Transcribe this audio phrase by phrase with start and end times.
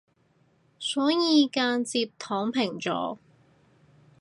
[0.79, 3.19] 所以間接躺平咗